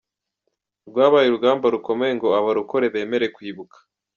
Rwabaye 0.87 1.27
urugamba 1.27 1.65
rukomeye 1.75 2.13
ngo 2.17 2.27
abarokore 2.39 2.85
bemere 2.93 3.27
kwibuka. 3.35 3.77